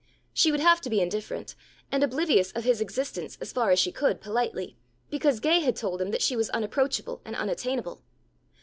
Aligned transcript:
She 0.33 0.49
would 0.51 0.61
have 0.61 0.81
to 0.81 0.89
be 0.89 0.99
indifferent, 0.99 1.53
and 1.91 2.03
oblivious 2.03 2.51
of 2.53 2.63
his 2.63 2.81
existence 2.81 3.37
as 3.39 3.53
far 3.53 3.69
as 3.69 3.77
she 3.77 3.91
could 3.91 4.19
politely, 4.19 4.75
because 5.11 5.39
Gay 5.39 5.59
had 5.59 5.75
told 5.75 6.01
him 6.01 6.09
that 6.09 6.23
she 6.23 6.35
was 6.35 6.49
unapproachable 6.49 7.21
and 7.23 7.35
unattainable. 7.35 8.01